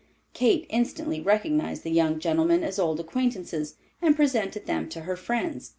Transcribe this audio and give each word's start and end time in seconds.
Kate 0.33 0.65
instantly 0.71 1.21
recognized 1.21 1.83
the 1.83 1.91
young 1.91 2.17
gentlemen 2.17 2.63
as 2.63 2.79
old 2.79 2.99
acquaintances, 2.99 3.75
and 4.01 4.15
presented 4.15 4.65
them 4.65 4.89
to 4.89 5.01
her 5.01 5.15
friends. 5.15 5.69